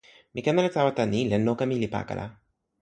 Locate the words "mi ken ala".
0.33-0.71